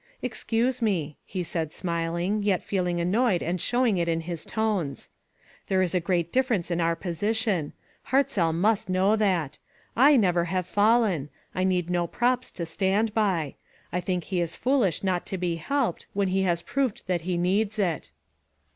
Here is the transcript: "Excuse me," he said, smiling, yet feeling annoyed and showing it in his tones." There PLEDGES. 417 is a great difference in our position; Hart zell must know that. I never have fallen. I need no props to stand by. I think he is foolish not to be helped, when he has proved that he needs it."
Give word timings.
"Excuse 0.23 0.81
me," 0.81 1.15
he 1.23 1.43
said, 1.43 1.71
smiling, 1.71 2.41
yet 2.41 2.63
feeling 2.63 2.99
annoyed 2.99 3.43
and 3.43 3.61
showing 3.61 3.97
it 3.99 4.09
in 4.09 4.21
his 4.21 4.43
tones." 4.45 5.09
There 5.67 5.77
PLEDGES. 5.77 5.91
417 5.91 5.91
is 5.91 5.93
a 5.93 6.05
great 6.07 6.33
difference 6.33 6.71
in 6.71 6.81
our 6.81 6.95
position; 6.95 7.73
Hart 8.05 8.31
zell 8.31 8.51
must 8.51 8.89
know 8.89 9.15
that. 9.15 9.59
I 9.95 10.17
never 10.17 10.45
have 10.45 10.65
fallen. 10.65 11.29
I 11.53 11.63
need 11.63 11.91
no 11.91 12.07
props 12.07 12.49
to 12.49 12.65
stand 12.65 13.13
by. 13.13 13.53
I 13.93 14.01
think 14.01 14.23
he 14.23 14.41
is 14.41 14.55
foolish 14.55 15.03
not 15.03 15.23
to 15.27 15.37
be 15.37 15.57
helped, 15.57 16.07
when 16.13 16.29
he 16.29 16.41
has 16.41 16.63
proved 16.63 17.05
that 17.05 17.21
he 17.21 17.37
needs 17.37 17.77
it." 17.77 18.09